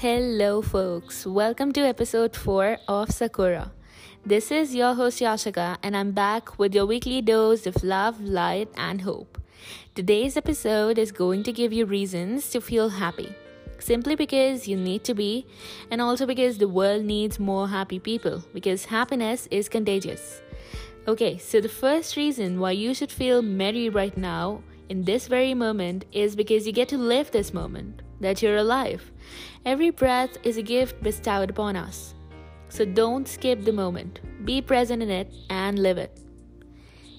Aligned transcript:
Hello, 0.00 0.62
folks. 0.62 1.26
Welcome 1.26 1.72
to 1.72 1.80
episode 1.80 2.36
4 2.36 2.78
of 2.86 3.10
Sakura. 3.10 3.72
This 4.24 4.52
is 4.52 4.72
your 4.72 4.94
host 4.94 5.18
Yashika, 5.18 5.76
and 5.82 5.96
I'm 5.96 6.12
back 6.12 6.56
with 6.56 6.72
your 6.72 6.86
weekly 6.86 7.20
dose 7.20 7.66
of 7.66 7.82
love, 7.82 8.20
light, 8.20 8.68
and 8.76 9.00
hope. 9.00 9.42
Today's 9.96 10.36
episode 10.36 10.98
is 10.98 11.10
going 11.10 11.42
to 11.42 11.52
give 11.52 11.72
you 11.72 11.84
reasons 11.84 12.48
to 12.50 12.60
feel 12.60 12.88
happy. 12.88 13.34
Simply 13.80 14.14
because 14.14 14.68
you 14.68 14.76
need 14.76 15.02
to 15.02 15.14
be, 15.14 15.46
and 15.90 16.00
also 16.00 16.26
because 16.26 16.58
the 16.58 16.68
world 16.68 17.04
needs 17.04 17.40
more 17.40 17.66
happy 17.66 17.98
people, 17.98 18.44
because 18.54 18.84
happiness 18.84 19.48
is 19.50 19.68
contagious. 19.68 20.42
Okay, 21.08 21.38
so 21.38 21.60
the 21.60 21.68
first 21.68 22.14
reason 22.14 22.60
why 22.60 22.70
you 22.70 22.94
should 22.94 23.10
feel 23.10 23.42
merry 23.42 23.88
right 23.88 24.16
now 24.16 24.62
in 24.90 25.02
this 25.02 25.26
very 25.26 25.54
moment 25.54 26.04
is 26.12 26.36
because 26.36 26.68
you 26.68 26.72
get 26.72 26.88
to 26.90 26.98
live 26.98 27.32
this 27.32 27.52
moment, 27.52 28.02
that 28.20 28.42
you're 28.42 28.56
alive. 28.56 29.10
Every 29.64 29.90
breath 29.90 30.36
is 30.42 30.56
a 30.56 30.62
gift 30.62 31.02
bestowed 31.02 31.50
upon 31.50 31.76
us. 31.76 32.14
So 32.68 32.84
don't 32.84 33.26
skip 33.26 33.64
the 33.64 33.72
moment, 33.72 34.20
be 34.44 34.60
present 34.60 35.02
in 35.02 35.10
it 35.10 35.32
and 35.50 35.78
live 35.78 35.98
it. 35.98 36.20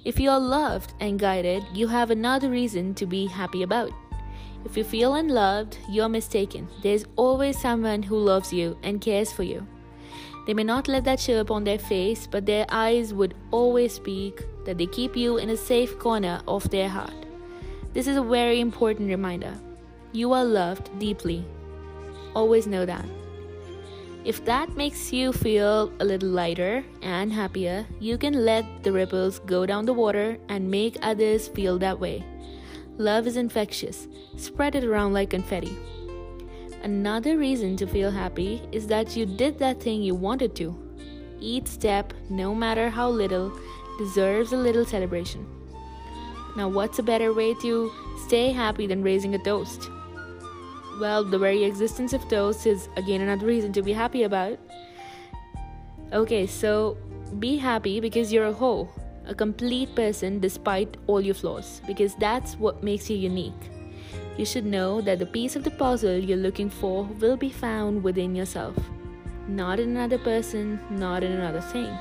If 0.05 0.19
you 0.19 0.29
are 0.29 0.39
loved 0.39 0.93
and 0.99 1.19
guided, 1.19 1.63
you 1.73 1.87
have 1.87 2.11
another 2.11 2.49
reason 2.49 2.93
to 2.95 3.05
be 3.05 3.27
happy 3.27 3.63
about. 3.63 3.91
If 4.65 4.77
you 4.77 4.83
feel 4.83 5.15
unloved, 5.15 5.77
you're 5.89 6.09
mistaken. 6.09 6.67
There's 6.81 7.05
always 7.15 7.59
someone 7.59 8.03
who 8.03 8.17
loves 8.17 8.51
you 8.51 8.77
and 8.83 9.01
cares 9.01 9.31
for 9.31 9.43
you. 9.43 9.65
They 10.45 10.53
may 10.53 10.63
not 10.63 10.87
let 10.87 11.03
that 11.03 11.19
show 11.19 11.39
up 11.39 11.51
on 11.51 11.63
their 11.63 11.77
face, 11.77 12.27
but 12.27 12.45
their 12.45 12.65
eyes 12.69 13.13
would 13.13 13.35
always 13.51 13.93
speak 13.93 14.41
that 14.65 14.77
they 14.77 14.87
keep 14.87 15.15
you 15.15 15.37
in 15.37 15.49
a 15.49 15.57
safe 15.57 15.99
corner 15.99 16.41
of 16.47 16.69
their 16.69 16.89
heart. 16.89 17.13
This 17.93 18.07
is 18.07 18.17
a 18.17 18.23
very 18.23 18.59
important 18.59 19.09
reminder. 19.09 19.53
You 20.11 20.33
are 20.33 20.43
loved 20.43 20.97
deeply. 20.97 21.45
Always 22.35 22.65
know 22.65 22.85
that. 22.85 23.05
If 24.25 24.43
that 24.45 24.75
makes 24.75 25.13
you 25.13 25.31
feel 25.31 25.93
a 25.99 26.05
little 26.05 26.29
lighter 26.29 26.83
and 27.01 27.31
happier, 27.31 27.85
you 27.99 28.17
can 28.17 28.45
let 28.45 28.83
the 28.83 28.91
ripples 28.91 29.39
go 29.39 29.65
down 29.65 29.85
the 29.85 29.93
water 29.93 30.37
and 30.49 30.69
make 30.69 30.97
others 31.01 31.47
feel 31.47 31.77
that 31.79 31.99
way. 31.99 32.25
Love 32.97 33.27
is 33.27 33.37
infectious. 33.37 34.07
Spread 34.35 34.75
it 34.75 34.83
around 34.83 35.13
like 35.13 35.29
confetti. 35.29 35.77
Another 36.83 37.37
reason 37.37 37.77
to 37.77 37.87
feel 37.87 38.11
happy 38.11 38.61
is 38.71 38.87
that 38.87 39.15
you 39.15 39.25
did 39.25 39.59
that 39.59 39.81
thing 39.81 40.01
you 40.01 40.15
wanted 40.15 40.55
to. 40.55 40.77
Each 41.39 41.67
step, 41.67 42.13
no 42.29 42.53
matter 42.55 42.89
how 42.89 43.09
little, 43.09 43.57
deserves 43.97 44.53
a 44.53 44.57
little 44.57 44.85
celebration. 44.85 45.45
Now, 46.57 46.67
what's 46.67 46.99
a 46.99 47.03
better 47.03 47.31
way 47.33 47.53
to 47.61 47.91
stay 48.25 48.51
happy 48.51 48.87
than 48.87 49.03
raising 49.03 49.35
a 49.35 49.43
toast? 49.43 49.89
Well, 50.99 51.23
the 51.23 51.39
very 51.39 51.63
existence 51.63 52.11
of 52.11 52.27
toast 52.27 52.67
is 52.67 52.89
again 52.97 53.21
another 53.21 53.45
reason 53.45 53.71
to 53.73 53.81
be 53.81 53.93
happy 53.93 54.23
about. 54.23 54.59
Okay, 56.11 56.45
so 56.45 56.97
be 57.39 57.55
happy 57.55 58.01
because 58.01 58.33
you're 58.33 58.47
a 58.47 58.53
whole, 58.53 58.91
a 59.25 59.33
complete 59.33 59.95
person 59.95 60.39
despite 60.39 60.97
all 61.07 61.21
your 61.21 61.35
flaws, 61.35 61.81
because 61.87 62.15
that's 62.15 62.55
what 62.55 62.83
makes 62.83 63.09
you 63.09 63.15
unique. 63.15 63.71
You 64.37 64.45
should 64.45 64.65
know 64.65 64.99
that 65.01 65.19
the 65.19 65.25
piece 65.25 65.55
of 65.55 65.63
the 65.63 65.71
puzzle 65.71 66.17
you're 66.17 66.37
looking 66.37 66.69
for 66.69 67.05
will 67.21 67.37
be 67.37 67.49
found 67.49 68.03
within 68.03 68.35
yourself, 68.35 68.75
not 69.47 69.79
in 69.79 69.91
another 69.91 70.17
person, 70.17 70.79
not 70.89 71.23
in 71.23 71.31
another 71.31 71.61
thing. 71.61 71.95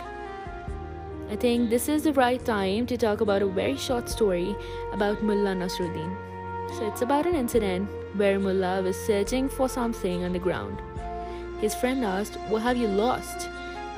I 1.30 1.36
think 1.36 1.70
this 1.70 1.88
is 1.88 2.02
the 2.02 2.14
right 2.14 2.44
time 2.44 2.86
to 2.86 2.96
talk 2.96 3.20
about 3.20 3.42
a 3.42 3.46
very 3.46 3.76
short 3.76 4.08
story 4.08 4.56
about 4.92 5.22
Mullah 5.22 5.54
Nasruddin. 5.54 6.16
So 6.76 6.86
it's 6.86 7.02
about 7.02 7.26
an 7.26 7.34
incident 7.34 7.88
where 8.14 8.38
Mullah 8.38 8.82
was 8.82 8.96
searching 8.96 9.48
for 9.48 9.68
something 9.68 10.24
on 10.24 10.32
the 10.32 10.38
ground. 10.38 10.80
His 11.60 11.74
friend 11.74 12.04
asked, 12.04 12.36
What 12.48 12.62
have 12.62 12.76
you 12.76 12.86
lost? 12.86 13.48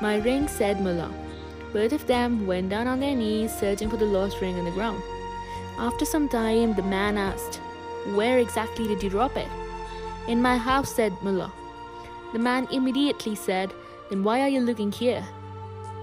My 0.00 0.18
ring, 0.18 0.48
said 0.48 0.80
Mullah. 0.80 1.12
Both 1.72 1.92
of 1.92 2.06
them 2.06 2.46
went 2.46 2.70
down 2.70 2.86
on 2.86 3.00
their 3.00 3.14
knees 3.14 3.54
searching 3.54 3.90
for 3.90 3.96
the 3.96 4.06
lost 4.06 4.40
ring 4.40 4.58
on 4.58 4.64
the 4.64 4.70
ground. 4.70 5.02
After 5.78 6.04
some 6.04 6.28
time, 6.28 6.74
the 6.74 6.82
man 6.82 7.18
asked, 7.18 7.56
Where 8.14 8.38
exactly 8.38 8.88
did 8.88 9.02
you 9.02 9.10
drop 9.10 9.36
it? 9.36 9.48
In 10.26 10.40
my 10.40 10.56
house, 10.56 10.94
said 10.94 11.12
Mullah. 11.22 11.52
The 12.32 12.38
man 12.38 12.66
immediately 12.70 13.34
said, 13.34 13.72
Then 14.08 14.24
why 14.24 14.40
are 14.40 14.48
you 14.48 14.60
looking 14.60 14.92
here? 14.92 15.24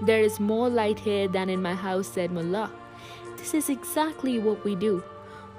There 0.02 0.20
is 0.20 0.38
more 0.38 0.68
light 0.68 0.98
here 0.98 1.26
than 1.28 1.48
in 1.48 1.60
my 1.60 1.74
house, 1.74 2.06
said 2.06 2.30
Mullah. 2.30 2.70
This 3.36 3.54
is 3.54 3.68
exactly 3.68 4.38
what 4.38 4.64
we 4.64 4.74
do. 4.74 5.02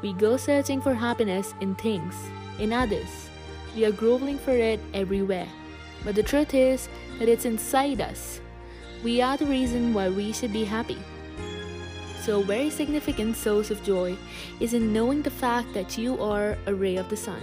We 0.02 0.14
go 0.14 0.38
searching 0.38 0.82
for 0.82 0.94
happiness 0.94 1.54
in 1.60 1.76
things, 1.76 2.16
in 2.58 2.72
others. 2.72 3.30
We 3.76 3.86
are 3.86 3.92
groveling 3.92 4.38
for 4.38 4.52
it 4.52 4.80
everywhere. 4.94 5.48
But 6.04 6.16
the 6.16 6.24
truth 6.24 6.54
is 6.54 6.88
that 7.18 7.28
it's 7.28 7.46
inside 7.46 8.00
us. 8.00 8.40
We 9.04 9.22
are 9.22 9.38
the 9.38 9.46
reason 9.46 9.94
why 9.94 10.10
we 10.10 10.32
should 10.32 10.54
be 10.54 10.64
happy. 10.64 10.98
So, 12.22 12.42
a 12.42 12.44
very 12.44 12.70
significant 12.70 13.36
source 13.36 13.72
of 13.72 13.84
joy 13.84 14.18
is 14.60 14.74
in 14.74 14.94
knowing 14.94 15.22
the 15.22 15.32
fact 15.32 15.74
that 15.74 15.98
you 15.98 16.22
are 16.22 16.58
a 16.66 16.74
ray 16.74 16.98
of 16.98 17.10
the 17.10 17.18
sun. 17.18 17.42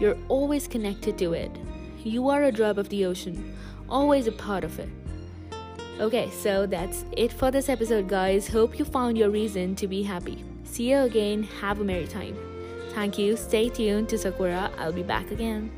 You're 0.00 0.18
always 0.28 0.68
connected 0.68 1.18
to 1.18 1.32
it. 1.32 1.50
You 2.04 2.28
are 2.28 2.44
a 2.44 2.52
drop 2.52 2.78
of 2.78 2.88
the 2.88 3.04
ocean, 3.04 3.56
always 3.88 4.26
a 4.26 4.32
part 4.32 4.64
of 4.64 4.78
it. 4.78 4.88
Okay, 6.00 6.30
so 6.30 6.64
that's 6.64 7.04
it 7.16 7.32
for 7.32 7.50
this 7.50 7.68
episode, 7.68 8.08
guys. 8.08 8.46
Hope 8.46 8.78
you 8.78 8.84
found 8.84 9.18
your 9.18 9.30
reason 9.30 9.74
to 9.76 9.88
be 9.88 10.02
happy. 10.02 10.44
See 10.70 10.90
you 10.90 10.98
again. 10.98 11.42
Have 11.60 11.80
a 11.80 11.84
merry 11.84 12.06
time. 12.06 12.36
Thank 12.94 13.18
you. 13.18 13.36
Stay 13.36 13.68
tuned 13.68 14.08
to 14.10 14.18
Sakura. 14.18 14.70
I'll 14.78 14.92
be 14.92 15.02
back 15.02 15.30
again. 15.30 15.70